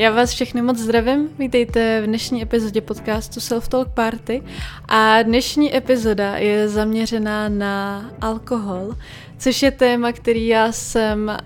[0.00, 4.42] Já vás všechny moc zdravím, vítejte v dnešní epizodě podcastu Self Talk Party.
[4.88, 8.96] A dnešní epizoda je zaměřená na alkohol,
[9.38, 11.36] což je téma, který já jsem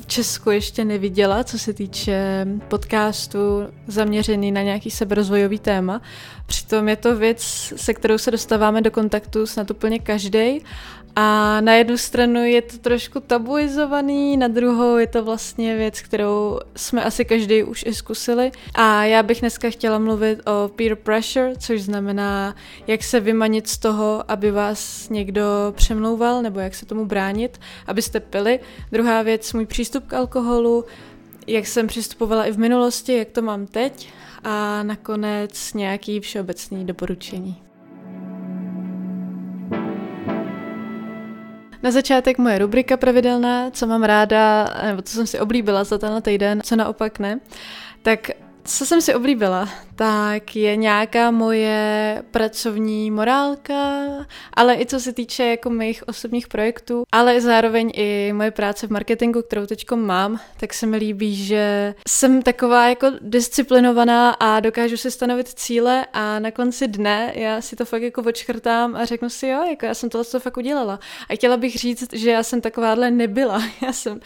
[0.00, 3.38] v Česku ještě neviděla, co se týče podcastu
[3.86, 6.02] zaměřený na nějaký seberozvojový téma.
[6.46, 7.42] Přitom je to věc,
[7.76, 10.60] se kterou se dostáváme do kontaktu snad úplně každý
[11.18, 16.60] a na jednu stranu je to trošku tabuizovaný, na druhou je to vlastně věc, kterou
[16.76, 18.52] jsme asi každý už i zkusili.
[18.74, 22.56] A já bych dneska chtěla mluvit o peer pressure, což znamená,
[22.86, 25.42] jak se vymanit z toho, aby vás někdo
[25.76, 28.60] přemlouval, nebo jak se tomu bránit, abyste pili.
[28.92, 30.84] Druhá věc, můj přístup k alkoholu,
[31.46, 34.08] jak jsem přistupovala i v minulosti, jak to mám teď.
[34.44, 37.65] A nakonec nějaký všeobecný doporučení.
[41.86, 46.22] Na začátek moje rubrika pravidelná, co mám ráda, nebo co jsem si oblíbila za tenhle
[46.22, 47.40] týden, co naopak ne.
[48.02, 48.30] Tak
[48.64, 54.02] co jsem si oblíbila, tak je nějaká moje pracovní morálka,
[54.54, 58.90] ale i co se týče jako mých osobních projektů, ale zároveň i moje práce v
[58.90, 64.96] marketingu, kterou teď mám, tak se mi líbí, že jsem taková jako disciplinovaná a dokážu
[64.96, 69.30] si stanovit cíle a na konci dne já si to fakt jako odškrtám a řeknu
[69.30, 70.98] si, jo, jako já jsem tohle to fakt udělala.
[71.28, 73.62] A chtěla bych říct, že já jsem takováhle nebyla.
[73.82, 74.20] Já jsem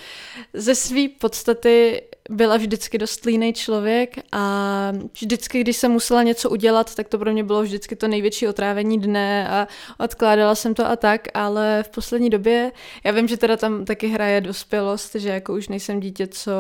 [0.54, 6.94] ze své podstaty byla vždycky dost línej člověk a vždycky, když jsem musela něco udělat,
[6.94, 10.96] tak to pro mě bylo vždycky to největší otrávení dne a odkládala jsem to a
[10.96, 12.72] tak, ale v poslední době,
[13.04, 16.52] já vím, že teda tam taky hraje dospělost, že jako už nejsem dítě, co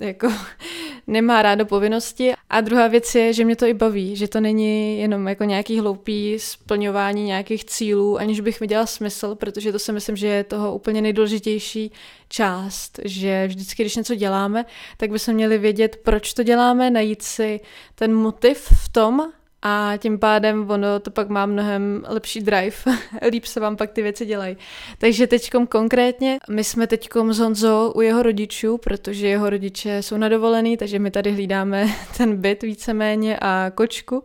[0.00, 0.28] jako
[1.06, 2.32] nemá rádo povinnosti.
[2.50, 5.80] A druhá věc je, že mě to i baví, že to není jenom jako nějaký
[5.80, 10.44] hloupý splňování nějakých cílů, aniž bych mi dělal smysl, protože to si myslím, že je
[10.44, 11.92] toho úplně nejdůležitější
[12.28, 14.64] část, že vždycky, když něco děláme,
[14.96, 17.60] tak bychom měli vědět, proč to děláme, najít si
[17.94, 22.76] ten motiv v tom a tím pádem ono to pak má mnohem lepší drive,
[23.30, 24.56] líp se vám pak ty věci dělají.
[24.98, 30.16] Takže teďkom konkrétně, my jsme teďkom s Honzo u jeho rodičů, protože jeho rodiče jsou
[30.16, 31.86] na dovolený, takže my tady hlídáme
[32.16, 34.24] ten byt víceméně a kočku.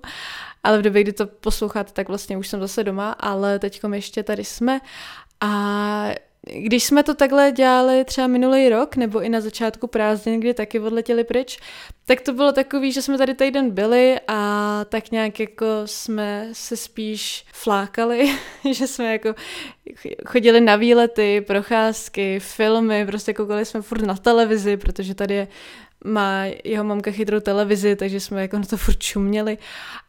[0.64, 4.24] Ale v době, kdy to posloucháte, tak vlastně už jsem zase doma, ale teďkom ještě
[4.24, 4.80] tady jsme
[5.42, 6.10] a
[6.52, 10.80] když jsme to takhle dělali třeba minulý rok, nebo i na začátku prázdnin, kdy taky
[10.80, 11.60] odletěli pryč,
[12.06, 16.78] tak to bylo takový, že jsme tady týden byli a tak nějak jako jsme se
[16.78, 18.32] spíš flákali,
[18.72, 19.36] že jsme jako
[20.26, 25.48] chodili na výlety, procházky, filmy, prostě koukali jsme furt na televizi, protože tady je
[26.06, 29.58] má jeho mamka chytrou televizi, takže jsme jako na to furt čuměli.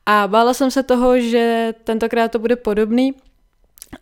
[0.06, 3.14] A bála jsem se toho, že tentokrát to bude podobný,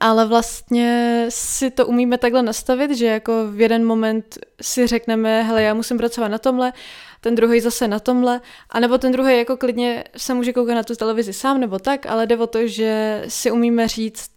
[0.01, 5.63] ale vlastně si to umíme takhle nastavit, že jako v jeden moment si řekneme, hele,
[5.63, 6.73] já musím pracovat na tomhle,
[7.21, 10.95] ten druhý zase na tomhle, anebo ten druhý jako klidně se může koukat na tu
[10.95, 14.31] televizi sám nebo tak, ale jde o to, že si umíme říct,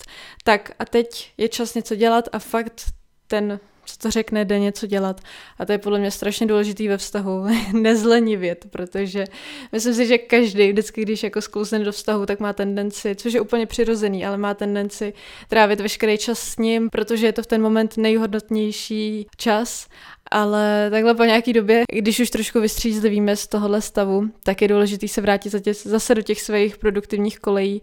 [0.44, 2.82] tak a teď je čas něco dělat a fakt
[3.28, 5.22] ten co to řekne, jde něco dělat.
[5.60, 9.26] A to je podle mě strašně důležitý ve vztahu, nezlenivět, protože
[9.72, 13.42] myslím si, že každý vždycky, když jako sklouzne do vztahu, tak má tendenci, což je
[13.42, 15.14] úplně přirozený, ale má tendenci
[15.48, 19.88] trávit veškerý čas s ním, protože je to v ten moment nejhodnotnější čas
[20.32, 25.08] ale takhle po nějaký době, když už trošku vystřízlivíme z tohohle stavu, tak je důležité
[25.08, 25.50] se vrátit
[25.84, 27.82] zase do těch svých produktivních kolejí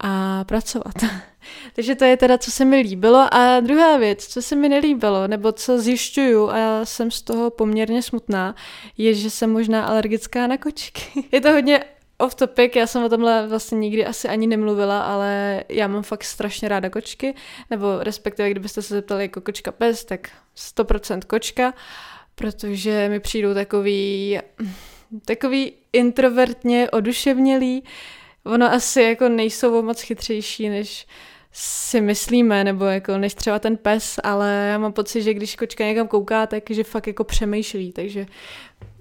[0.00, 0.94] a pracovat.
[1.74, 3.34] Takže to je teda, co se mi líbilo.
[3.34, 7.50] A druhá věc, co se mi nelíbilo, nebo co zjišťuju a já jsem z toho
[7.50, 8.54] poměrně smutná,
[8.98, 11.24] je, že jsem možná alergická na kočky.
[11.32, 11.84] je to hodně
[12.18, 16.24] off topic, já jsem o tomhle vlastně nikdy asi ani nemluvila, ale já mám fakt
[16.24, 17.34] strašně ráda kočky,
[17.70, 21.74] nebo respektive kdybyste se zeptali jako kočka pes, tak 100% kočka,
[22.34, 24.38] protože mi přijdou takový,
[25.24, 27.84] takový introvertně oduševnělý,
[28.44, 31.06] ono asi jako nejsou moc chytřejší, než
[31.52, 35.84] si myslíme, nebo jako než třeba ten pes, ale já mám pocit, že když kočka
[35.84, 38.26] někam kouká, tak že fakt jako přemýšlí, takže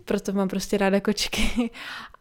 [0.06, 1.72] proto mám prostě ráda kočky.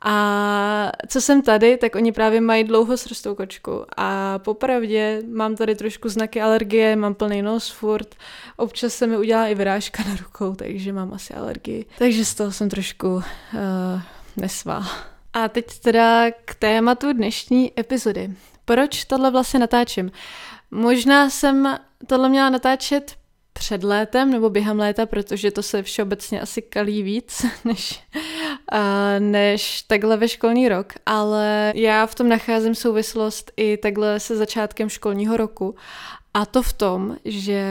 [0.00, 5.74] A co jsem tady, tak oni právě mají dlouho srstou kočku a popravdě mám tady
[5.74, 8.14] trošku znaky alergie, mám plný nos furt,
[8.56, 11.86] občas se mi udělá i vyrážka na rukou, takže mám asi alergii.
[11.98, 13.22] Takže z toho jsem trošku uh,
[14.36, 14.84] nesvá.
[15.44, 18.30] A teď teda k tématu dnešní epizody.
[18.64, 20.10] Proč tohle vlastně natáčím?
[20.70, 23.16] Možná jsem tohle měla natáčet
[23.52, 28.02] před létem nebo během léta, protože to se všeobecně asi kalí víc než,
[29.18, 34.88] než takhle ve školní rok, ale já v tom nacházím souvislost i takhle se začátkem
[34.88, 35.74] školního roku
[36.38, 37.62] A to v tom, že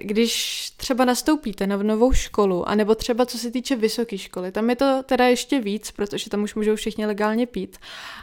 [0.00, 4.76] když třeba nastoupíte na novou školu, anebo třeba co se týče vysoké školy, tam je
[4.76, 7.76] to teda ještě víc, protože tam už můžou všichni legálně pít,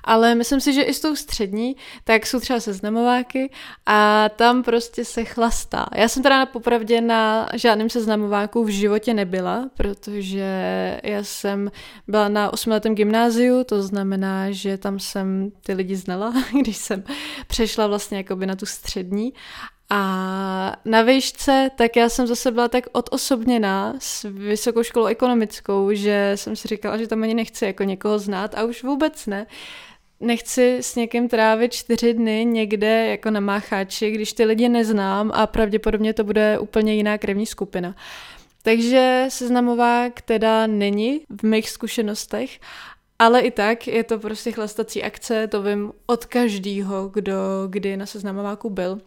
[0.03, 3.51] ale myslím si, že i s tou střední, tak jsou třeba seznamováky
[3.85, 5.85] a tam prostě se chlastá.
[5.95, 10.45] Já jsem teda popravdě na žádném seznamováku v životě nebyla, protože
[11.03, 11.71] já jsem
[12.07, 17.03] byla na osmiletém gymnáziu, to znamená, že tam jsem ty lidi znala, když jsem
[17.47, 19.33] přešla vlastně jakoby na tu střední
[19.93, 26.31] a na výšce, tak já jsem zase byla tak odosobněná s vysokou školou ekonomickou, že
[26.35, 29.47] jsem si říkala, že tam ani nechci jako někoho znát a už vůbec ne.
[30.19, 35.47] Nechci s někým trávit čtyři dny někde jako na mácháči, když ty lidi neznám a
[35.47, 37.95] pravděpodobně to bude úplně jiná krevní skupina.
[38.63, 42.59] Takže seznamovák teda není v mých zkušenostech,
[43.19, 47.33] ale i tak je to prostě chlastací akce, to vím od každého, kdo
[47.67, 49.01] kdy na seznamováku byl.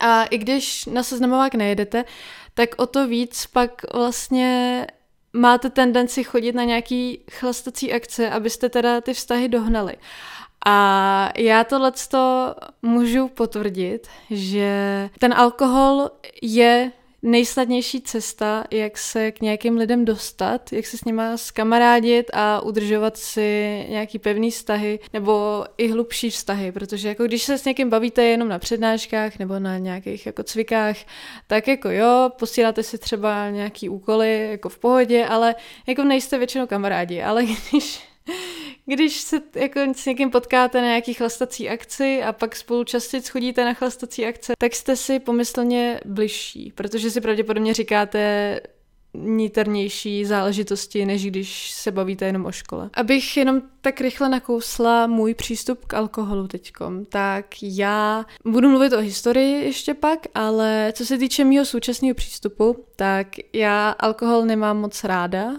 [0.00, 2.04] A i když na seznamovák nejedete,
[2.54, 4.86] tak o to víc pak vlastně
[5.32, 9.96] máte tendenci chodit na nějaký chlastací akce, abyste teda ty vztahy dohnali.
[10.66, 11.92] A já tohle
[12.82, 16.10] můžu potvrdit, že ten alkohol
[16.42, 22.60] je nejsnadnější cesta, jak se k nějakým lidem dostat, jak se s nima skamarádit a
[22.60, 27.90] udržovat si nějaký pevný vztahy nebo i hlubší vztahy, protože jako když se s někým
[27.90, 30.96] bavíte jenom na přednáškách nebo na nějakých jako cvikách,
[31.46, 35.54] tak jako jo, posíláte si třeba nějaký úkoly jako v pohodě, ale
[35.86, 38.00] jako nejste většinou kamarádi, ale když
[38.86, 43.64] když se jako s někým potkáte na nějaký chlastací akci a pak spolu častěji chodíte
[43.64, 48.60] na chlastací akce, tak jste si pomyslně bližší, protože si pravděpodobně říkáte
[49.14, 52.90] níternější záležitosti, než když se bavíte jenom o škole.
[52.94, 58.98] Abych jenom tak rychle nakousla můj přístup k alkoholu teďkom, tak já budu mluvit o
[58.98, 65.04] historii ještě pak, ale co se týče mého současného přístupu, tak já alkohol nemám moc
[65.04, 65.52] ráda,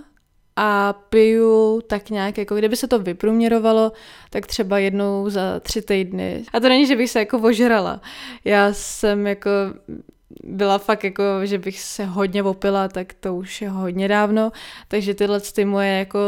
[0.56, 3.92] a piju tak nějak, jako kdyby se to vyprůměrovalo,
[4.30, 6.44] tak třeba jednou za tři týdny.
[6.54, 8.02] A to není, že bych se jako ožrala.
[8.46, 9.50] Já jsem jako
[10.44, 14.52] byla fakt jako, že bych se hodně opila, tak to už je hodně dávno,
[14.88, 16.20] takže tyhle ty moje jako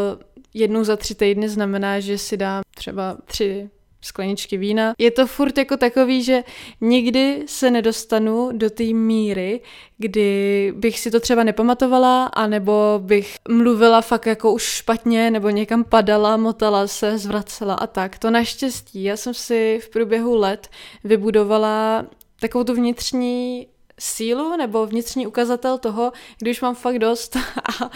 [0.53, 3.69] jednou za tři týdny znamená, že si dám třeba tři
[4.03, 4.94] skleničky vína.
[4.97, 6.44] Je to furt jako takový, že
[6.81, 9.61] nikdy se nedostanu do té míry,
[9.97, 15.83] kdy bych si to třeba nepamatovala, anebo bych mluvila fakt jako už špatně, nebo někam
[15.83, 18.17] padala, motala se, zvracela a tak.
[18.17, 19.03] To naštěstí.
[19.03, 20.69] Já jsem si v průběhu let
[21.03, 22.06] vybudovala
[22.39, 23.67] takovou tu vnitřní
[23.99, 27.38] sílu nebo vnitřní ukazatel toho, když mám fakt dost
[27.81, 27.91] a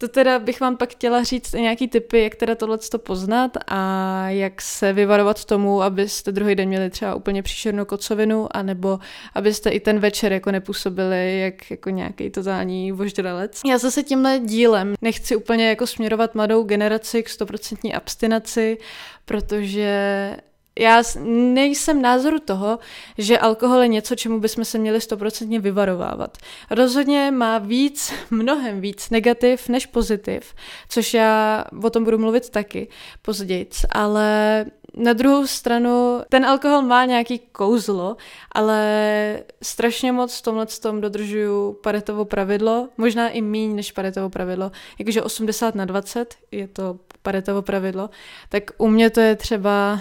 [0.00, 4.62] to teda bych vám pak chtěla říct nějaký typy, jak teda tohle poznat a jak
[4.62, 8.98] se vyvarovat tomu, abyste druhý den měli třeba úplně příšernou kocovinu, anebo
[9.34, 13.60] abyste i ten večer jako nepůsobili jak jako nějaký totální voždralec.
[13.66, 18.78] Já zase tímhle dílem nechci úplně jako směrovat mladou generaci k 100% abstinaci,
[19.24, 20.36] protože
[20.78, 22.78] já nejsem názoru toho,
[23.18, 26.38] že alkohol je něco, čemu bychom se měli stoprocentně vyvarovávat.
[26.70, 30.54] Rozhodně má víc, mnohem víc negativ než pozitiv,
[30.88, 32.88] což já o tom budu mluvit taky
[33.22, 38.16] později, ale na druhou stranu ten alkohol má nějaký kouzlo,
[38.52, 44.70] ale strašně moc v tomhle tom dodržuju paretovo pravidlo, možná i míň než paretovo pravidlo,
[44.98, 48.10] jakože 80 na 20 je to paretovo pravidlo,
[48.48, 50.00] tak u mě to je třeba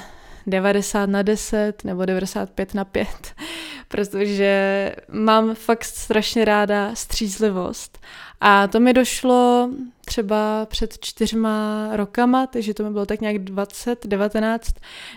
[0.50, 3.08] 90 na 10 nebo 95 na 5,
[3.88, 8.00] protože mám fakt strašně ráda střízlivost.
[8.42, 9.70] A to mi došlo
[10.06, 14.72] třeba před čtyřma rokama, takže to mi bylo tak nějak 20, 19,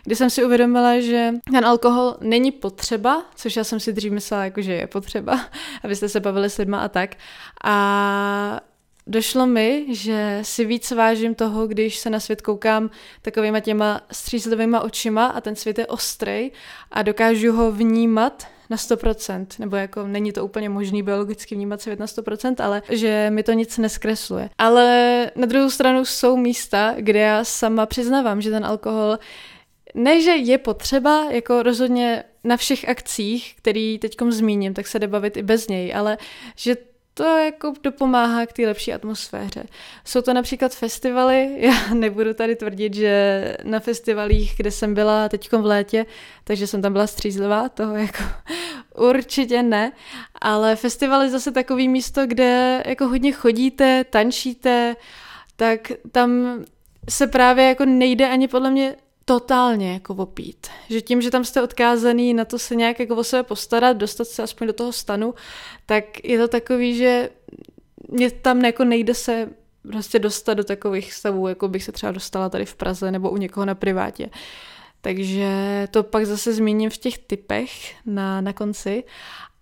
[0.05, 4.45] kdy jsem si uvědomila, že ten alkohol není potřeba, což já jsem si dřív myslela,
[4.45, 5.41] jako, že je potřeba,
[5.85, 7.17] abyste se bavili s lidma a tak.
[7.65, 8.61] A
[9.07, 12.91] došlo mi, že si víc vážím toho, když se na svět koukám
[13.23, 16.51] takovýma těma střízlivýma očima a ten svět je ostrý
[16.91, 21.99] a dokážu ho vnímat na 100%, nebo jako není to úplně možný biologicky vnímat svět
[21.99, 24.51] na 100%, ale že mi to nic neskresluje.
[24.59, 29.19] Ale na druhou stranu jsou místa, kde já sama přiznávám, že ten alkohol
[29.95, 35.07] ne, že je potřeba, jako rozhodně na všech akcích, který teďkom zmíním, tak se jde
[35.07, 36.19] bavit i bez něj, ale
[36.57, 36.77] že
[37.15, 39.65] to jako dopomáhá k té lepší atmosféře.
[40.05, 45.53] Jsou to například festivaly, já nebudu tady tvrdit, že na festivalích, kde jsem byla teď
[45.53, 46.07] v létě,
[46.45, 48.23] takže jsem tam byla střízlivá, toho jako
[49.09, 49.93] určitě ne,
[50.41, 54.97] ale festival je zase takový místo, kde jako hodně chodíte, tančíte,
[55.57, 56.63] tak tam
[57.09, 60.67] se právě jako nejde ani podle mě totálně jako opít.
[60.89, 64.29] Že tím, že tam jste odkázaný na to se nějak jako o sebe postarat, dostat
[64.29, 65.35] se aspoň do toho stanu,
[65.87, 67.31] tak je to takový, že
[68.09, 69.49] mě tam jako nejde se
[69.83, 73.37] prostě dostat do takových stavů, jako bych se třeba dostala tady v Praze nebo u
[73.37, 74.31] někoho na privátě.
[75.01, 75.49] Takže
[75.91, 77.71] to pak zase zmíním v těch typech
[78.07, 79.05] na, na konci.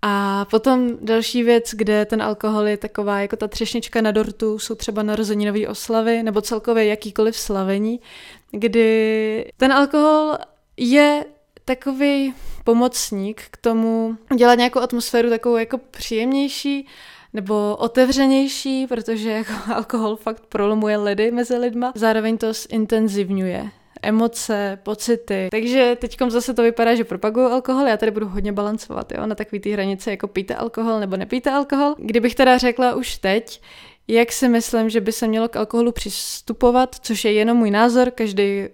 [0.03, 4.75] A potom další věc, kde ten alkohol je taková jako ta třešnička na dortu, jsou
[4.75, 8.01] třeba narozeninové oslavy nebo celkově jakýkoliv slavení,
[8.51, 10.39] kdy ten alkohol
[10.77, 11.25] je
[11.65, 16.87] takový pomocník k tomu dělat nějakou atmosféru takovou jako příjemnější,
[17.33, 21.93] nebo otevřenější, protože jako alkohol fakt prolomuje ledy mezi lidma.
[21.95, 23.71] Zároveň to zintenzivňuje
[24.03, 25.49] emoce, pocity.
[25.51, 29.35] Takže teď zase to vypadá, že propaguju alkohol, já tady budu hodně balancovat, jo, na
[29.35, 31.95] takový ty hranice, jako píte alkohol nebo nepíte alkohol.
[31.99, 33.61] Kdybych teda řekla už teď,
[34.09, 38.11] jak si myslím, že by se mělo k alkoholu přistupovat, což je jenom můj názor,
[38.11, 38.69] každý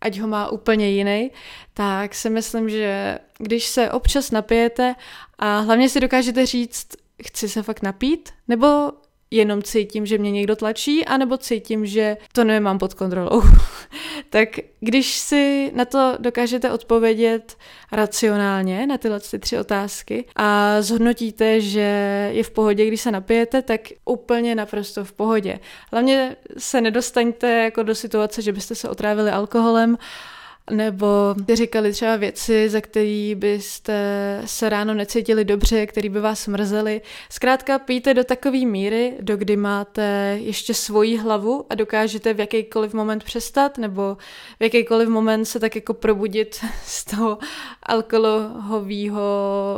[0.00, 1.30] ať ho má úplně jiný,
[1.74, 4.94] tak si myslím, že když se občas napijete
[5.38, 6.86] a hlavně si dokážete říct,
[7.26, 8.92] chci se fakt napít, nebo
[9.30, 13.42] jenom cítím, že mě někdo tlačí, anebo cítím, že to nemám pod kontrolou.
[14.30, 14.48] tak
[14.80, 17.56] když si na to dokážete odpovědět
[17.92, 23.62] racionálně, na tyhle ty tři otázky a zhodnotíte, že je v pohodě, když se napijete,
[23.62, 25.58] tak úplně naprosto v pohodě.
[25.92, 29.98] Hlavně se nedostaňte jako do situace, že byste se otrávili alkoholem,
[30.70, 33.98] nebo říkali třeba věci, za které byste
[34.44, 37.00] se ráno necítili dobře, které by vás mrzely.
[37.30, 42.94] Zkrátka pijte do takové míry, do kdy máte ještě svoji hlavu a dokážete v jakýkoliv
[42.94, 44.16] moment přestat, nebo
[44.60, 47.38] v jakýkoliv moment se tak jako probudit z toho
[47.82, 49.20] alkoholového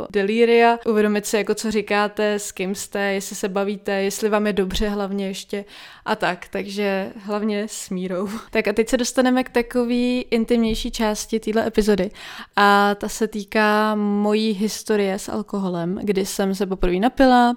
[0.09, 4.53] delíria, uvědomit si, jako co říkáte, s kým jste, jestli se bavíte, jestli vám je
[4.53, 5.65] dobře hlavně ještě
[6.05, 8.29] a tak, takže hlavně s mírou.
[8.51, 12.11] Tak a teď se dostaneme k takový intimnější části téhle epizody
[12.55, 17.53] a ta se týká mojí historie s alkoholem, kdy jsem se poprvé napila,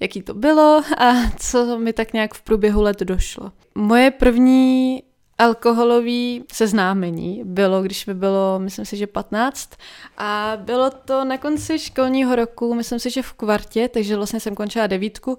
[0.00, 3.52] jaký to bylo a co mi tak nějak v průběhu let došlo.
[3.74, 5.02] Moje první
[5.38, 9.70] alkoholový seznámení bylo, když mi bylo, myslím si, že 15
[10.18, 14.54] a bylo to na konci školního roku, myslím si, že v kvartě, takže vlastně jsem
[14.54, 15.38] končila devítku.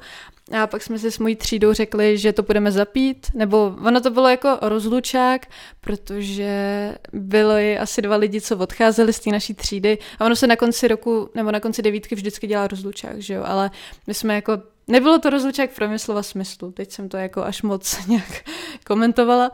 [0.61, 4.09] A pak jsme si s mojí třídou řekli, že to budeme zapít, nebo ono to
[4.09, 5.45] bylo jako rozlučák,
[5.81, 9.97] protože byly asi dva lidi, co odcházeli z té naší třídy.
[10.19, 13.43] A ono se na konci roku, nebo na konci devítky vždycky dělá rozlučák, že jo,
[13.45, 13.71] ale
[14.07, 17.99] my jsme jako Nebylo to rozlučák v promyslova smyslu, teď jsem to jako až moc
[18.07, 18.49] nějak
[18.85, 19.51] komentovala,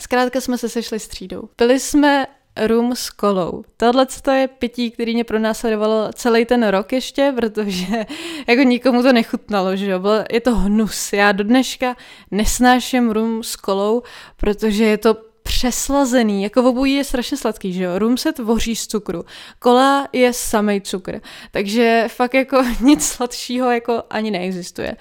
[0.00, 1.48] Zkrátka jsme se sešli s třídou.
[1.58, 2.26] Byli jsme
[2.66, 3.64] rum s kolou.
[3.76, 7.86] Tohle je pití, který mě pronásledovalo celý ten rok ještě, protože
[8.46, 9.98] jako nikomu to nechutnalo, že jo.
[9.98, 11.12] Bylo, je to hnus.
[11.12, 11.96] Já do dneška
[12.30, 14.02] nesnáším rum s kolou,
[14.36, 18.86] protože je to přeslazený, jako obojí je strašně sladký, že jo, rum se tvoří z
[18.86, 19.24] cukru,
[19.58, 21.20] kola je samej cukr,
[21.50, 24.96] takže fakt jako nic sladšího jako ani neexistuje.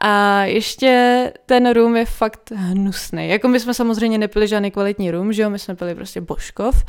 [0.00, 5.32] A ještě ten rum je fakt hnusný, jako my jsme samozřejmě nepili žádný kvalitní rum,
[5.32, 6.84] že jo, my jsme pili prostě boškov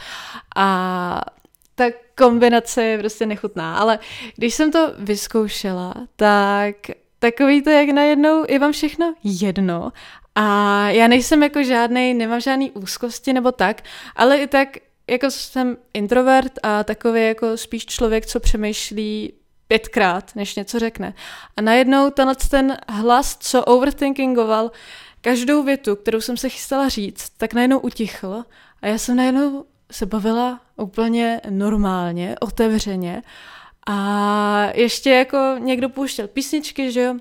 [0.55, 1.21] a
[1.75, 1.85] ta
[2.17, 4.00] kombinace je prostě nechutná, ale
[4.35, 6.75] když jsem to vyzkoušela, tak
[7.19, 9.91] takový to, jak najednou je vám všechno jedno
[10.36, 13.82] a já nejsem jako žádný, nemám žádný úzkosti nebo tak,
[14.15, 14.77] ale i tak
[15.10, 19.34] jako jsem introvert a takový jako spíš člověk, co přemýšlí
[19.68, 21.13] pětkrát, než něco řekne.
[21.58, 24.72] A najednou tenhle ten hlas, co overthinkingoval
[25.22, 28.44] každou větu, kterou jsem se chystala říct, tak najednou utichl
[28.82, 33.22] a já jsem najednou se bavila úplně normálně, otevřeně
[33.88, 37.15] a ještě jako někdo pouštěl písničky, že jo,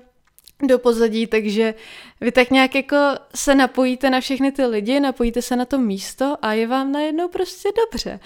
[0.67, 1.73] do pozadí, takže
[2.21, 2.97] vy tak nějak jako
[3.35, 7.27] se napojíte na všechny ty lidi, napojíte se na to místo a je vám najednou
[7.27, 8.19] prostě dobře.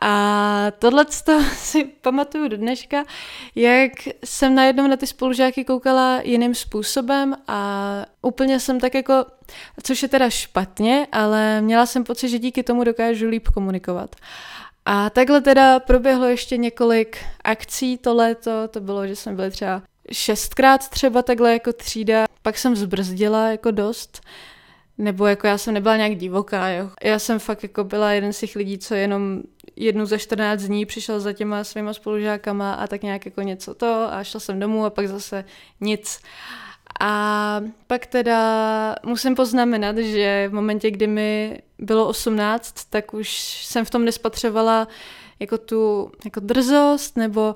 [0.00, 1.06] A tohle
[1.52, 3.04] si pamatuju do dneška,
[3.54, 3.92] jak
[4.24, 9.24] jsem najednou na ty spolužáky koukala jiným způsobem a úplně jsem tak jako,
[9.82, 14.16] což je teda špatně, ale měla jsem pocit, že díky tomu dokážu líp komunikovat.
[14.84, 19.82] A takhle teda proběhlo ještě několik akcí to léto, to bylo, že jsme byli třeba
[20.12, 24.20] šestkrát třeba takhle jako třída, pak jsem zbrzdila jako dost,
[24.98, 26.90] nebo jako já jsem nebyla nějak divoká, jo.
[27.02, 29.42] Já jsem fakt jako byla jeden z těch lidí, co jenom
[29.76, 34.08] jednu za 14 dní přišel za těma svýma spolužákama a tak nějak jako něco to
[34.12, 35.44] a šla jsem domů a pak zase
[35.80, 36.20] nic.
[37.00, 43.84] A pak teda musím poznamenat, že v momentě, kdy mi bylo 18, tak už jsem
[43.84, 44.88] v tom nespatřovala
[45.40, 47.54] jako tu jako drzost nebo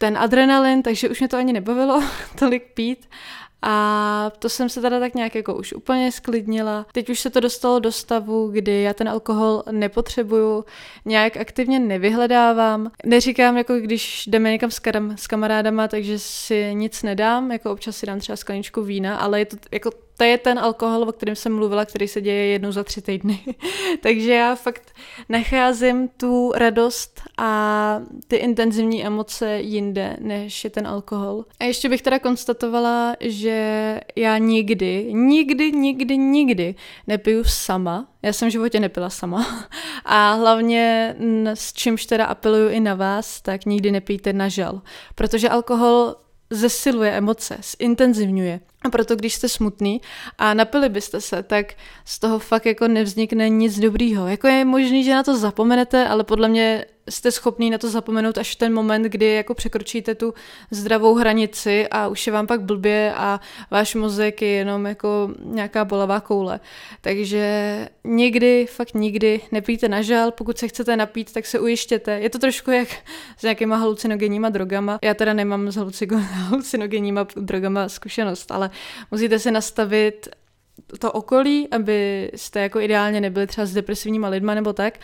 [0.00, 2.02] ten adrenalin, takže už mě to ani nebavilo
[2.38, 3.08] tolik pít.
[3.62, 6.86] A to jsem se teda tak nějak jako už úplně sklidnila.
[6.92, 10.64] Teď už se to dostalo do stavu, kdy já ten alkohol nepotřebuju,
[11.04, 12.90] nějak aktivně nevyhledávám.
[13.04, 17.96] Neříkám, jako když jdeme někam s, kam, s kamarádama, takže si nic nedám, jako občas
[17.96, 19.90] si dám třeba skleničku vína, ale je to jako
[20.20, 23.40] to je ten alkohol, o kterém jsem mluvila, který se děje jednou za tři týdny.
[24.00, 24.94] Takže já fakt
[25.28, 31.44] nacházím tu radost a ty intenzivní emoce jinde, než je ten alkohol.
[31.60, 36.74] A ještě bych teda konstatovala, že já nikdy, nikdy, nikdy, nikdy
[37.06, 38.08] nepiju sama.
[38.22, 39.68] Já jsem v životě nepila sama.
[40.04, 41.16] A hlavně
[41.54, 44.82] s čímž teda apeluju i na vás, tak nikdy nepijte na žal.
[45.14, 46.14] Protože alkohol
[46.50, 48.60] zesiluje emoce, zintenzivňuje.
[48.82, 50.00] A proto, když jste smutný
[50.38, 54.28] a napili byste se, tak z toho fakt jako nevznikne nic dobrýho.
[54.28, 58.38] Jako je možný, že na to zapomenete, ale podle mě jste schopný na to zapomenout
[58.38, 60.34] až v ten moment, kdy jako překročíte tu
[60.70, 65.84] zdravou hranici a už je vám pak blbě a váš mozek je jenom jako nějaká
[65.84, 66.60] bolavá koule.
[67.00, 72.20] Takže nikdy, fakt nikdy nepijte na žal, pokud se chcete napít, tak se ujištěte.
[72.20, 72.88] Je to trošku jak
[73.36, 74.98] s nějakýma halucinogenníma drogama.
[75.02, 75.76] Já teda nemám s
[76.22, 78.69] halucinogenníma drogama zkušenost, ale
[79.10, 80.28] musíte si nastavit
[80.98, 84.98] to okolí, aby jste jako ideálně nebyli třeba s depresivníma lidma nebo tak.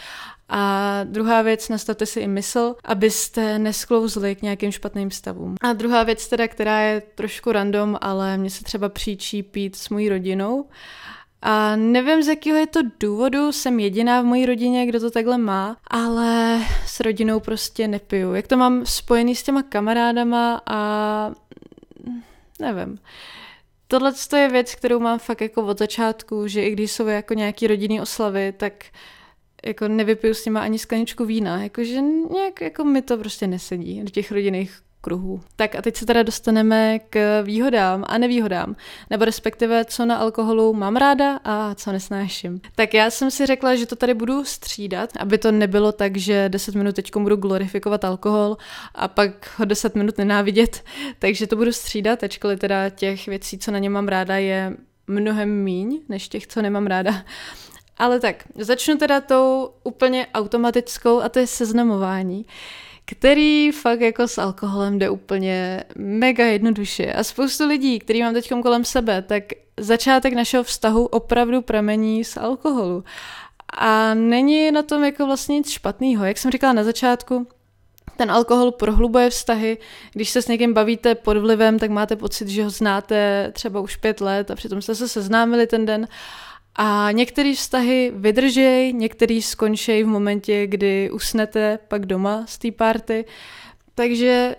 [0.49, 5.55] A druhá věc, nastavte si i mysl, abyste nesklouzli k nějakým špatným stavům.
[5.61, 9.89] A druhá věc teda, která je trošku random, ale mě se třeba příčí pít s
[9.89, 10.69] mojí rodinou.
[11.43, 15.39] A nevím, z jakého je to důvodu, jsem jediná v mojí rodině, kdo to takhle
[15.39, 18.35] má, ale s rodinou prostě nepiju.
[18.35, 21.31] Jak to mám spojený s těma kamarádama a
[22.61, 22.99] nevím.
[23.88, 27.66] Tohle je věc, kterou mám fakt jako od začátku, že i když jsou jako nějaký
[27.66, 28.85] rodinný oslavy, tak
[29.64, 32.00] jako nevypiju s nima ani skleničku vína, jakože
[32.33, 35.41] nějak jako mi to prostě nesedí do těch rodinných kruhů.
[35.57, 38.77] Tak a teď se teda dostaneme k výhodám a nevýhodám,
[39.11, 42.61] nebo respektive co na alkoholu mám ráda a co nesnáším.
[42.75, 46.49] Tak já jsem si řekla, že to tady budu střídat, aby to nebylo tak, že
[46.49, 48.57] 10 minut teď budu glorifikovat alkohol
[48.95, 50.85] a pak ho 10 minut nenávidět,
[51.19, 55.63] takže to budu střídat, ačkoliv teda těch věcí, co na ně mám ráda, je mnohem
[55.63, 57.25] míň, než těch, co nemám ráda.
[57.99, 62.47] Ale tak, začnu teda tou úplně automatickou a to je seznamování
[63.06, 67.12] který fakt jako s alkoholem jde úplně mega jednoduše.
[67.12, 69.45] A spoustu lidí, který mám teď kolem sebe, tak
[69.80, 73.04] začátek našeho vztahu opravdu pramení z alkoholu.
[73.78, 76.25] A není na tom jako vlastně nic špatného.
[76.25, 77.47] Jak jsem říkala na začátku,
[78.16, 79.78] ten alkohol prohlubuje vztahy.
[80.12, 83.97] Když se s někým bavíte pod vlivem, tak máte pocit, že ho znáte třeba už
[83.97, 86.08] pět let a přitom jste se seznámili ten den.
[86.76, 93.25] A některé vztahy vydržej, některý skončí v momentě, kdy usnete pak doma z té party.
[93.95, 94.56] Takže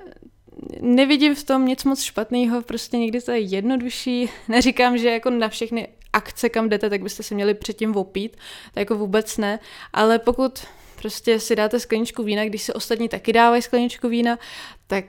[0.82, 4.30] nevidím v tom nic moc špatného, prostě někdy to je jednodušší.
[4.47, 8.38] Neříkám, že jako na všechny akce, kam jdete, tak byste se měli předtím opít,
[8.73, 9.60] to jako vůbec ne,
[9.93, 14.39] ale pokud prostě si dáte skleničku vína, když si ostatní taky dávají skleničku vína,
[14.88, 15.06] tak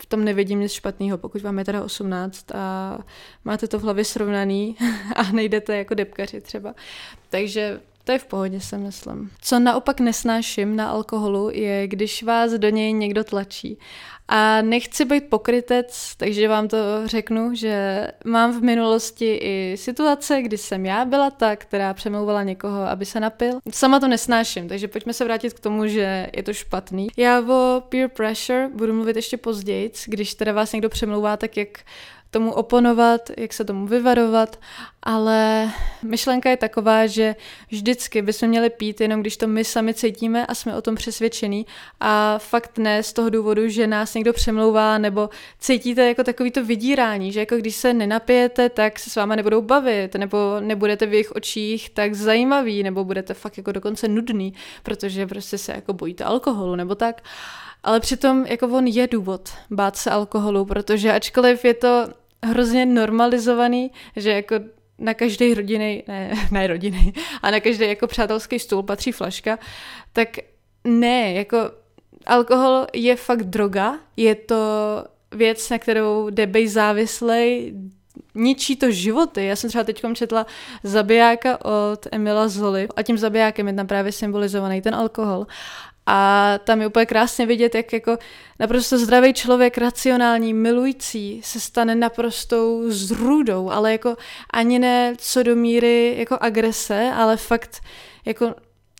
[0.00, 2.98] v tom nevidím nic špatného, pokud vám je teda 18 a
[3.44, 4.76] máte to v hlavě srovnaný
[5.16, 6.74] a nejdete jako depkaři třeba.
[7.28, 9.30] Takže to je v pohodě, si myslím.
[9.40, 13.78] Co naopak nesnáším na alkoholu, je, když vás do něj někdo tlačí.
[14.28, 20.58] A nechci být pokrytec, takže vám to řeknu, že mám v minulosti i situace, kdy
[20.58, 23.58] jsem já byla ta, která přemlouvala někoho, aby se napil.
[23.72, 27.08] Sama to nesnáším, takže pojďme se vrátit k tomu, že je to špatný.
[27.16, 31.68] Já o peer pressure budu mluvit ještě později, když teda vás někdo přemlouvá, tak jak
[32.30, 34.60] tomu oponovat, jak se tomu vyvarovat,
[35.02, 35.70] ale
[36.02, 37.36] myšlenka je taková, že
[37.70, 41.66] vždycky bychom měli pít jenom když to my sami cítíme a jsme o tom přesvědčení
[42.00, 46.64] a fakt ne z toho důvodu, že nás někdo přemlouvá nebo cítíte jako takový to
[46.64, 51.12] vydírání, že jako když se nenapijete, tak se s váma nebudou bavit nebo nebudete v
[51.12, 56.24] jejich očích tak zajímavý nebo budete fakt jako dokonce nudný, protože prostě se jako bojíte
[56.24, 57.22] alkoholu nebo tak.
[57.88, 62.06] Ale přitom jako on je důvod bát se alkoholu, protože ačkoliv je to
[62.44, 64.54] hrozně normalizovaný, že jako
[64.98, 69.58] na každý rodiny, ne, ne rodiny, a na každý jako přátelský stůl patří flaška,
[70.12, 70.28] tak
[70.84, 71.58] ne, jako
[72.26, 74.56] alkohol je fakt droga, je to
[75.34, 77.74] věc, na kterou jde být závislej,
[78.34, 79.44] ničí to životy.
[79.46, 80.46] Já jsem třeba teď četla
[80.82, 85.46] zabijáka od Emila Zoly a tím zabijákem je tam právě symbolizovaný ten alkohol.
[86.10, 88.16] A tam je úplně krásně vidět, jak jako
[88.58, 94.16] naprosto zdravý člověk, racionální, milující, se stane naprostou zrůdou, ale jako
[94.50, 97.80] ani ne co do míry jako agrese, ale fakt
[98.24, 98.54] jako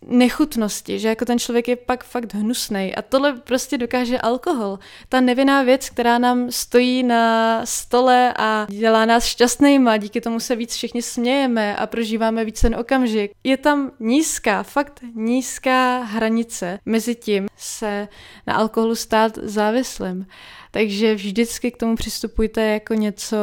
[0.07, 2.95] nechutnosti, že jako ten člověk je pak fakt hnusný.
[2.95, 4.79] A tohle prostě dokáže alkohol.
[5.09, 10.57] Ta nevinná věc, která nám stojí na stole a dělá nás šťastnýma, díky tomu se
[10.57, 13.33] víc všichni smějeme a prožíváme víc ten okamžik.
[13.45, 18.09] Je tam nízká, fakt nízká hranice mezi tím se
[18.47, 20.27] na alkoholu stát závislým.
[20.71, 23.37] Takže vždycky k tomu přistupujte jako něco,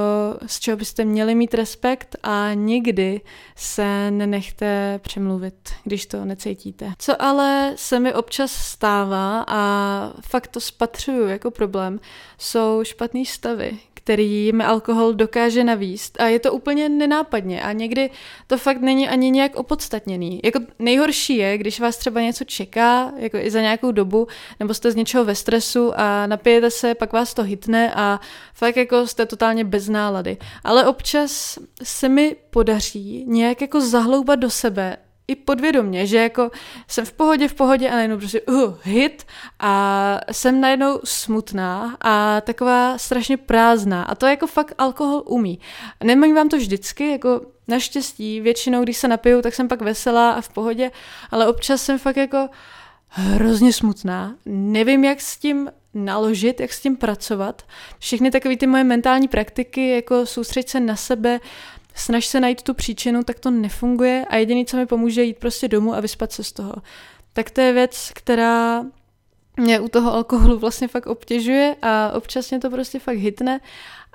[0.46, 3.22] z čeho byste měli mít respekt a nikdy
[3.56, 6.94] se nenechte přemluvit, když to necítíte.
[7.00, 12.00] Co ale se mi občas stává a fakt to spatřuju jako problém,
[12.38, 18.10] jsou špatný stavy, který mi alkohol dokáže navíst a je to úplně nenápadně a někdy
[18.48, 20.40] to fakt není ani nějak opodstatněný.
[20.44, 24.28] Jako nejhorší je, když vás třeba něco čeká, jako i za nějakou dobu,
[24.60, 28.20] nebo jste z něčeho ve stresu a napijete se, pak vás to hitne a
[28.54, 30.38] fakt jako jste totálně bez nálady.
[30.64, 36.52] Ale občas se mi podaří nějak jako zahloubat do sebe i podvědomně, že jako
[36.88, 39.24] jsem v pohodě, v pohodě a najednou prostě uh, hit
[39.60, 45.60] a jsem najednou smutná a taková strašně prázdná a to jako fakt alkohol umí.
[46.04, 50.42] Nemají vám to vždycky, jako naštěstí většinou, když se napiju, tak jsem pak veselá a
[50.42, 50.92] v pohodě,
[51.32, 52.50] ale občas jsem fakt jako
[53.08, 54.36] hrozně smutná.
[54.46, 57.62] Nevím, jak s tím naložit, jak s tím pracovat.
[58.00, 61.40] Všechny takové ty moje mentální praktiky, jako soustředit se na sebe,
[61.96, 65.68] snaž se najít tu příčinu, tak to nefunguje a jediný, co mi pomůže, jít prostě
[65.68, 66.74] domů a vyspat se z toho.
[67.34, 68.86] Tak to je věc, která
[69.58, 73.60] mě u toho alkoholu vlastně fakt obtěžuje a občas mě to prostě fakt hitne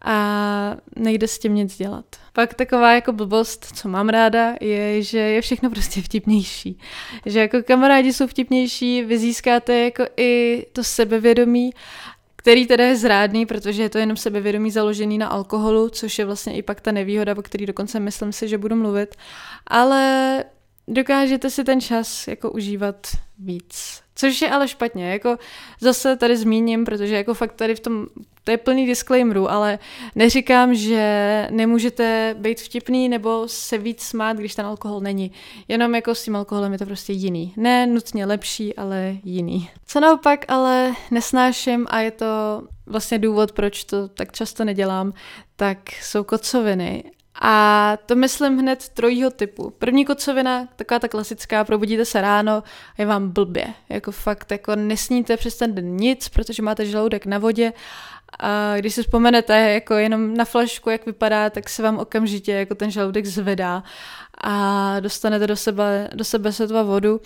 [0.05, 2.05] a nejde s tím nic dělat.
[2.33, 6.79] Pak taková jako blbost, co mám ráda, je, že je všechno prostě vtipnější.
[7.27, 11.71] Že jako kamarádi jsou vtipnější, vy získáte jako i to sebevědomí
[12.40, 16.57] který teda je zrádný, protože je to jenom sebevědomí založený na alkoholu, což je vlastně
[16.57, 19.14] i pak ta nevýhoda, o který dokonce myslím si, že budu mluvit.
[19.66, 20.44] Ale
[20.88, 23.07] dokážete si ten čas jako užívat
[23.38, 24.03] víc.
[24.20, 25.37] Což je ale špatně, jako
[25.80, 28.06] zase tady zmíním, protože jako fakt tady v tom,
[28.44, 29.78] to je plný disclaimeru, ale
[30.14, 35.33] neříkám, že nemůžete být vtipný nebo se víc smát, když ten alkohol není.
[35.68, 37.54] Jenom jako s tím alkoholem je to prostě jiný.
[37.56, 39.70] Ne nutně lepší, ale jiný.
[39.87, 45.12] Co naopak ale nesnáším a je to vlastně důvod, proč to tak často nedělám,
[45.56, 47.04] tak jsou kocoviny
[47.40, 49.70] a to myslím hned trojího typu.
[49.79, 52.62] První kocovina, taková ta klasická, probudíte se ráno a
[52.98, 53.66] je vám blbě.
[53.88, 57.72] Jako fakt, jako nesníte přes ten den nic, protože máte žaludek na vodě
[58.38, 62.74] a když si vzpomenete jako jenom na flašku, jak vypadá, tak se vám okamžitě jako
[62.74, 63.83] ten žaludek zvedá
[64.44, 67.20] a dostanete do sebe, do sebe světla vodu.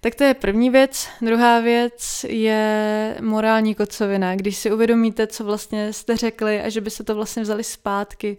[0.00, 1.08] Tak to je první věc.
[1.22, 4.36] Druhá věc je morální kocovina.
[4.36, 8.38] Když si uvědomíte, co vlastně jste řekli a že by se to vlastně vzali zpátky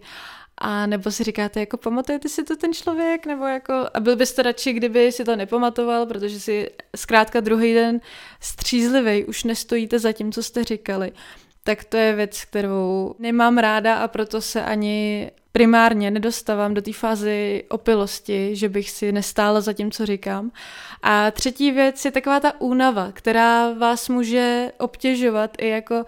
[0.60, 4.42] a nebo si říkáte, jako pamatujete si to ten člověk, nebo jako, a byl byste
[4.42, 8.00] radši, kdyby si to nepamatoval, protože si zkrátka druhý den
[8.40, 11.12] střízlivý, už nestojíte za tím, co jste říkali.
[11.64, 16.92] Tak to je věc, kterou nemám ráda a proto se ani primárně nedostávám do té
[16.92, 20.50] fázy opilosti, že bych si nestála za tím, co říkám.
[21.02, 26.04] A třetí věc je taková ta únava, která vás může obtěžovat i jako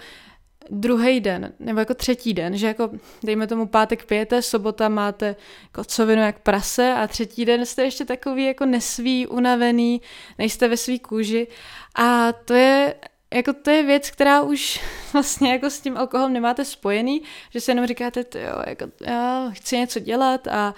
[0.73, 2.91] druhý den, nebo jako třetí den, že jako
[3.23, 5.37] dejme tomu pátek pijete, sobota máte
[5.73, 10.01] kocovinu jak prase a třetí den jste ještě takový jako nesví, unavený,
[10.39, 11.47] nejste ve svý kůži.
[11.95, 12.95] A to je
[13.33, 14.81] jako to je věc, která už
[15.13, 19.77] vlastně jako s tím alkoholem nemáte spojený, že se jenom říkáte, jo, jako, já chci
[19.77, 20.75] něco dělat a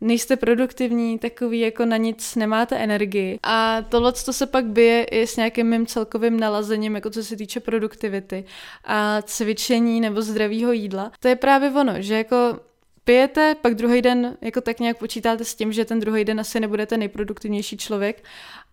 [0.00, 3.38] nejste produktivní, takový jako na nic nemáte energii.
[3.42, 7.36] A tohle to se pak bije i s nějakým mým celkovým nalazením, jako co se
[7.36, 8.44] týče produktivity
[8.84, 11.12] a cvičení nebo zdravého jídla.
[11.20, 12.60] To je právě ono, že jako
[13.06, 16.60] pijete, pak druhý den jako tak nějak počítáte s tím, že ten druhý den asi
[16.60, 18.24] nebudete nejproduktivnější člověk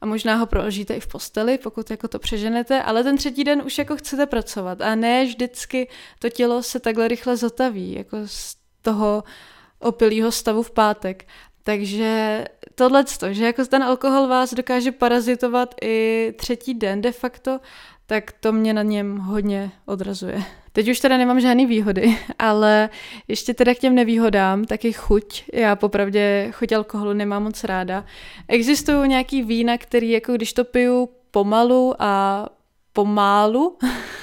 [0.01, 3.61] a možná ho prožijete i v posteli, pokud jako to přeženete, ale ten třetí den
[3.65, 8.55] už jako chcete pracovat a ne vždycky to tělo se takhle rychle zotaví, jako z
[8.81, 9.23] toho
[9.79, 11.27] opilého stavu v pátek.
[11.63, 17.59] Takže tohle, že jako ten alkohol vás dokáže parazitovat i třetí den de facto,
[18.05, 20.43] tak to mě na něm hodně odrazuje.
[20.73, 22.89] Teď už teda nemám žádný výhody, ale
[23.27, 25.43] ještě teda k těm nevýhodám, taky chuť.
[25.53, 28.05] Já popravdě chuť alkoholu nemám moc ráda.
[28.47, 32.45] Existují nějaký vína, který jako když to piju pomalu a
[32.93, 33.77] pomálu,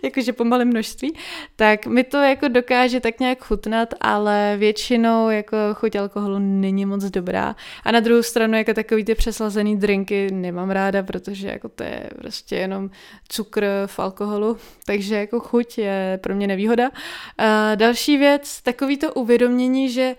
[0.04, 1.14] jakože pomalé množství,
[1.56, 7.04] tak mi to jako dokáže tak nějak chutnat, ale většinou jako chuť alkoholu není moc
[7.04, 7.56] dobrá.
[7.84, 12.10] A na druhou stranu jako takový ty přeslazený drinky nemám ráda, protože jako to je
[12.18, 12.90] prostě jenom
[13.28, 16.90] cukr v alkoholu, takže jako chuť je pro mě nevýhoda.
[17.38, 20.16] A další věc, takový to uvědomění, že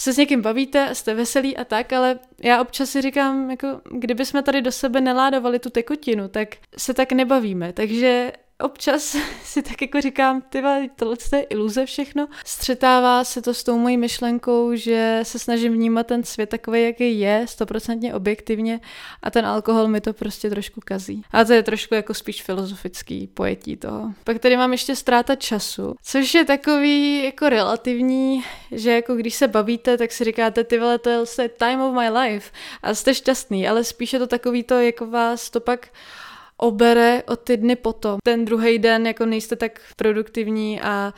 [0.00, 4.26] se s někým bavíte, jste veselí a tak, ale já občas si říkám, jako kdyby
[4.26, 7.72] jsme tady do sebe neládovali tu tekutinu, tak se tak nebavíme.
[7.72, 10.62] Takže občas si tak jako říkám, ty
[10.96, 12.28] tohle je iluze všechno.
[12.44, 17.20] Střetává se to s tou mojí myšlenkou, že se snažím vnímat ten svět takový, jaký
[17.20, 18.80] je, stoprocentně objektivně
[19.22, 21.22] a ten alkohol mi to prostě trošku kazí.
[21.32, 24.12] A to je trošku jako spíš filozofický pojetí toho.
[24.24, 29.48] Pak tady mám ještě ztráta času, což je takový jako relativní, že jako když se
[29.48, 32.50] bavíte, tak si říkáte, ty vole, to je time of my life
[32.82, 35.88] a jste šťastný, ale spíš je to takový to, jako vás to pak
[36.62, 38.18] obere o ty dny potom.
[38.24, 41.14] Ten druhý den jako nejste tak produktivní a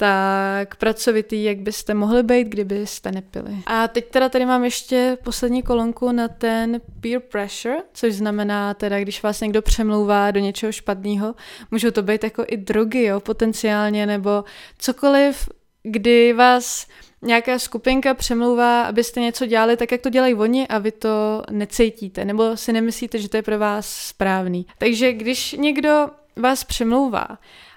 [0.00, 3.56] tak pracovitý, jak byste mohli být, kdybyste nepili.
[3.66, 9.00] A teď teda tady mám ještě poslední kolonku na ten peer pressure, což znamená teda,
[9.00, 11.34] když vás někdo přemlouvá do něčeho špatného,
[11.70, 14.44] můžou to být jako i drogy, jo, potenciálně, nebo
[14.78, 15.48] cokoliv,
[15.82, 16.86] kdy vás
[17.22, 22.24] nějaká skupinka přemlouvá, abyste něco dělali tak, jak to dělají oni a vy to necítíte,
[22.24, 24.66] nebo si nemyslíte, že to je pro vás správný.
[24.78, 26.06] Takže když někdo
[26.36, 27.26] vás přemlouvá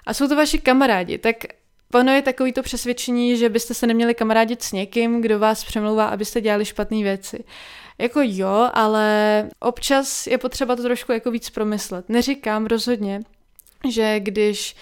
[0.06, 1.36] a jsou to vaši kamarádi, tak
[1.94, 6.06] Ono je takový to přesvědčení, že byste se neměli kamarádit s někým, kdo vás přemlouvá,
[6.06, 7.44] abyste dělali špatné věci.
[7.98, 12.08] Jako jo, ale občas je potřeba to trošku jako víc promyslet.
[12.08, 13.20] Neříkám rozhodně,
[13.88, 14.76] že když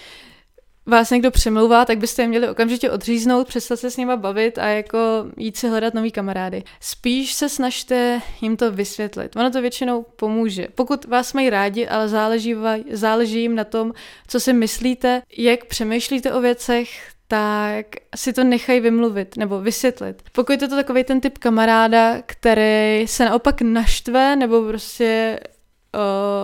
[0.85, 4.67] vás někdo přemlouvá, tak byste je měli okamžitě odříznout, přestat se s nima bavit a
[4.67, 4.97] jako
[5.37, 6.63] jít si hledat nový kamarády.
[6.79, 9.35] Spíš se snažte jim to vysvětlit.
[9.35, 10.67] Ono to většinou pomůže.
[10.75, 12.55] Pokud vás mají rádi, ale záleží,
[12.91, 13.93] záleží jim na tom,
[14.27, 16.89] co si myslíte, jak přemýšlíte o věcech,
[17.27, 20.23] tak si to nechají vymluvit nebo vysvětlit.
[20.31, 25.39] Pokud je to takový ten typ kamaráda, který se naopak naštve nebo prostě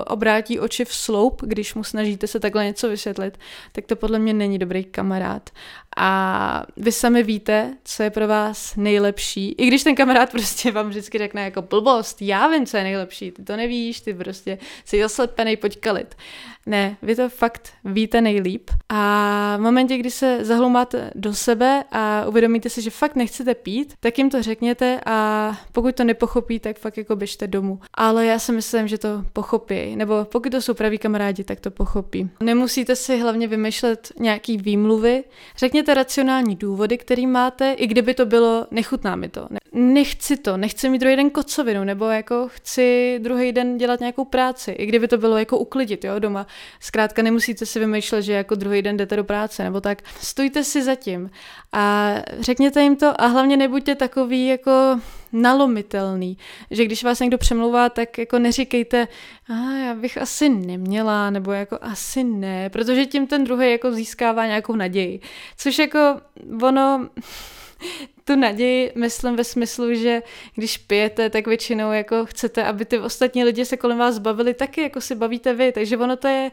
[0.07, 3.39] obrátí oči v sloup, když mu snažíte se takhle něco vysvětlit,
[3.71, 5.49] tak to podle mě není dobrý kamarád.
[5.97, 9.51] A vy sami víte, co je pro vás nejlepší.
[9.51, 13.31] I když ten kamarád prostě vám vždycky řekne jako blbost, já vím, co je nejlepší,
[13.31, 16.15] ty to nevíš, ty prostě jsi zaslepený, pojď kalit.
[16.65, 18.69] Ne, vy to fakt víte nejlíp.
[18.89, 23.93] A v momentě, kdy se zahlumáte do sebe a uvědomíte si, že fakt nechcete pít,
[23.99, 27.79] tak jim to řekněte a pokud to nepochopí, tak fakt jako běžte domů.
[27.93, 29.95] Ale já si myslím, že to pochopí.
[29.95, 32.29] Nebo pokud to jsou praví kamarádi, tak to pochopí.
[32.39, 35.23] Nemusíte si hlavně vymýšlet nějaký výmluvy.
[35.57, 39.47] Řekněte racionální důvody, který máte, i kdyby to bylo nechutná mi to.
[39.73, 44.71] Nechci to, nechci mít druhý den kocovinu, nebo jako chci druhý den dělat nějakou práci,
[44.71, 46.47] i kdyby to bylo jako uklidit, jo, doma.
[46.79, 50.01] Zkrátka nemusíte si vymýšlet, že jako druhý den jdete do práce, nebo tak.
[50.21, 51.29] Stojte si zatím
[51.71, 54.99] a řekněte jim to a hlavně nebuďte takový jako
[55.33, 56.37] nalomitelný,
[56.71, 59.07] že když vás někdo přemlouvá, tak jako neříkejte,
[59.49, 64.45] a já bych asi neměla, nebo jako asi ne, protože tím ten druhý jako získává
[64.45, 65.19] nějakou naději.
[65.57, 66.21] Což jako
[66.63, 67.09] ono
[68.23, 70.23] tu naději myslím ve smyslu, že
[70.55, 74.81] když pijete, tak většinou jako chcete, aby ty ostatní lidi se kolem vás bavili taky,
[74.81, 76.51] jako si bavíte vy, takže ono to je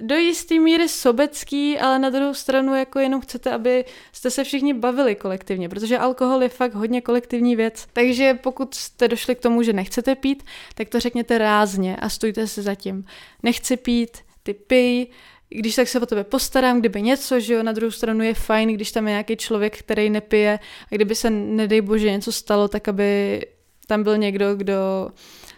[0.00, 4.74] do jistý míry sobecký, ale na druhou stranu jako jenom chcete, aby jste se všichni
[4.74, 7.86] bavili kolektivně, protože alkohol je fakt hodně kolektivní věc.
[7.92, 10.42] Takže pokud jste došli k tomu, že nechcete pít,
[10.74, 13.04] tak to řekněte rázně a stůjte se zatím.
[13.42, 15.06] Nechci pít, ty pij,
[15.48, 18.68] když tak se o tebe postarám, kdyby něco, že jo, na druhou stranu je fajn,
[18.68, 20.58] když tam je nějaký člověk, který nepije
[20.92, 23.40] a kdyby se, nedej bože, něco stalo, tak aby
[23.86, 24.74] tam byl někdo, kdo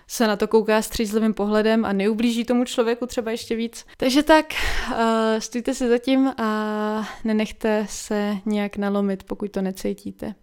[0.09, 3.87] se na to kouká střízlivým pohledem a neublíží tomu člověku třeba ještě víc.
[3.97, 4.47] Takže tak,
[4.91, 4.97] uh,
[5.39, 10.35] stůjte si zatím a nenechte se nějak nalomit, pokud to necítíte.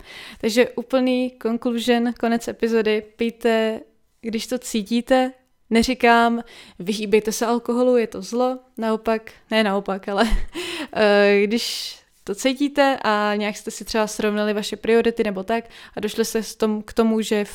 [0.41, 3.79] Takže úplný conclusion, konec epizody, pijte,
[4.21, 5.31] když to cítíte,
[5.69, 6.43] Neříkám,
[6.79, 10.23] vyhýbejte se alkoholu, je to zlo, naopak, ne naopak, ale
[10.95, 15.99] eh, když to cítíte a nějak jste si třeba srovnali vaše priority nebo tak a
[15.99, 16.41] došli jste
[16.85, 17.45] k tomu, že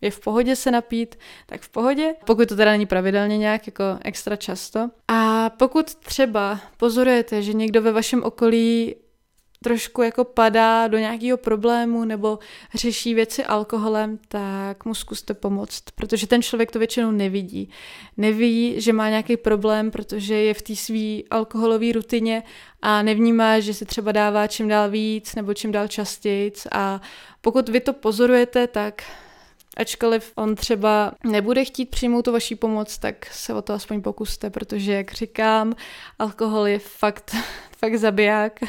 [0.00, 3.84] je v pohodě se napít, tak v pohodě, pokud to teda není pravidelně nějak jako
[4.04, 4.90] extra často.
[5.08, 8.94] A pokud třeba pozorujete, že někdo ve vašem okolí
[9.62, 12.38] trošku jako padá do nějakého problému nebo
[12.74, 17.70] řeší věci alkoholem, tak mu zkuste pomoct, protože ten člověk to většinou nevidí.
[18.16, 22.42] Neví, že má nějaký problém, protože je v té své alkoholové rutině
[22.82, 26.52] a nevnímá, že si třeba dává čím dál víc nebo čím dál častěji.
[26.72, 27.00] A
[27.40, 29.02] pokud vy to pozorujete, tak
[29.76, 34.50] Ačkoliv on třeba nebude chtít přijmout tu vaší pomoc, tak se o to aspoň pokuste,
[34.50, 35.74] protože, jak říkám,
[36.18, 37.36] alkohol je fakt,
[37.78, 38.60] fakt zabiják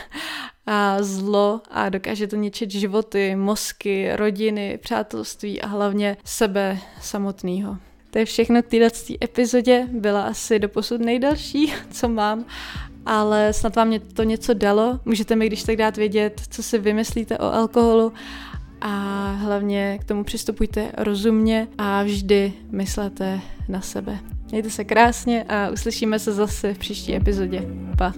[0.65, 7.77] a zlo a dokáže to ničit životy, mozky, rodiny, přátelství a hlavně sebe samotného.
[8.11, 12.45] To je všechno k této epizodě, byla asi doposud nejdelší, co mám,
[13.05, 14.99] ale snad vám to něco dalo.
[15.05, 18.13] Můžete mi když tak dát vědět, co si vymyslíte o alkoholu
[18.81, 24.19] a hlavně k tomu přistupujte rozumně a vždy myslete na sebe.
[24.51, 27.67] Mějte se krásně a uslyšíme se zase v příští epizodě.
[27.97, 28.13] Pa!